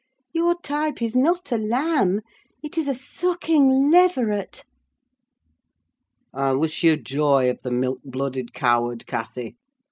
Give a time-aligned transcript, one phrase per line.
[0.33, 2.21] Your type is not a lamb,
[2.63, 4.65] it's a sucking leveret."
[6.33, 9.57] "I wish you joy of the milk blooded coward, Cathy!"